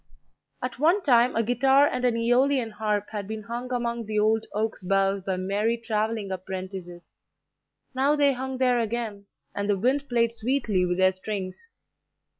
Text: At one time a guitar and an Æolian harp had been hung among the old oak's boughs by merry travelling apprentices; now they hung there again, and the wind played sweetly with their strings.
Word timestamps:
At 0.63 0.79
one 0.79 1.03
time 1.03 1.35
a 1.35 1.43
guitar 1.43 1.85
and 1.85 2.03
an 2.03 2.15
Æolian 2.15 2.71
harp 2.71 3.05
had 3.11 3.27
been 3.27 3.43
hung 3.43 3.71
among 3.71 4.07
the 4.07 4.17
old 4.17 4.47
oak's 4.51 4.81
boughs 4.81 5.21
by 5.21 5.37
merry 5.37 5.77
travelling 5.77 6.31
apprentices; 6.31 7.13
now 7.93 8.15
they 8.15 8.33
hung 8.33 8.57
there 8.57 8.79
again, 8.79 9.27
and 9.53 9.69
the 9.69 9.77
wind 9.77 10.09
played 10.09 10.33
sweetly 10.33 10.87
with 10.87 10.97
their 10.97 11.11
strings. 11.11 11.69